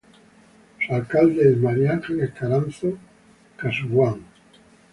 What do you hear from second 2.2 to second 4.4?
Caranzo-Casubuán.